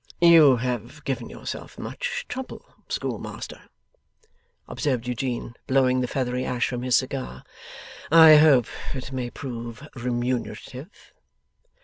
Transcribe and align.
'You 0.19 0.55
have 0.55 1.03
given 1.03 1.29
yourself 1.29 1.77
much 1.77 2.25
trouble, 2.27 2.73
Schoolmaster,' 2.89 3.69
observed 4.67 5.07
Eugene, 5.07 5.53
blowing 5.67 6.01
the 6.01 6.07
feathery 6.07 6.43
ash 6.43 6.67
from 6.69 6.81
his 6.81 6.95
cigar. 6.95 7.43
'I 8.11 8.37
hope 8.37 8.65
it 8.95 9.11
may 9.11 9.29
prove 9.29 9.87
remunerative. 9.95 10.87